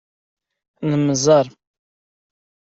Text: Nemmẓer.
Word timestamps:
Nemmẓer. 0.89 1.47